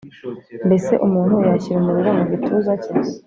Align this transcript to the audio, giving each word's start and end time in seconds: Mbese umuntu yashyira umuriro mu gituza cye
Mbese 0.67 0.93
umuntu 1.05 1.33
yashyira 1.49 1.77
umuriro 1.79 2.11
mu 2.17 2.23
gituza 2.31 2.71
cye 2.83 2.91